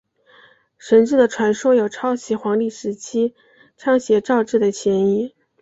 [0.79, 3.35] 神志的传说有抄袭黄帝时期
[3.77, 5.35] 仓颉造字的嫌疑。